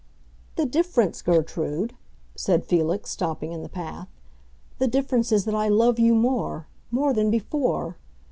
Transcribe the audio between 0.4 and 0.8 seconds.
"The